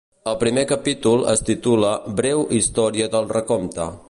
El 0.29 0.37
primer 0.43 0.63
capítol 0.71 1.27
es 1.35 1.45
titula 1.51 1.93
"Breu 2.23 2.45
història 2.63 3.15
del 3.19 3.33
recompte". 3.39 3.93